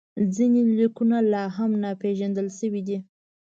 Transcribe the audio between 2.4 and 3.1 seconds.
شوي دي.